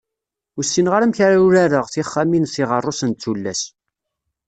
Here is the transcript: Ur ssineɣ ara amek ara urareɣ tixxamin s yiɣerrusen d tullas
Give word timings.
Ur 0.57 0.63
ssineɣ 0.65 0.93
ara 0.93 1.05
amek 1.07 1.19
ara 1.27 1.43
urareɣ 1.45 1.85
tixxamin 1.93 2.45
s 2.47 2.55
yiɣerrusen 2.59 3.11
d 3.13 3.19
tullas 3.21 3.61